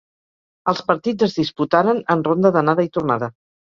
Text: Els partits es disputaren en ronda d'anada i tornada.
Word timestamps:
Els 0.73 0.81
partits 0.87 1.27
es 1.29 1.37
disputaren 1.43 2.03
en 2.17 2.27
ronda 2.33 2.57
d'anada 2.61 2.91
i 2.91 2.95
tornada. 3.01 3.37